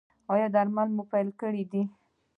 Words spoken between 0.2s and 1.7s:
ایا درمل مو پیل کړي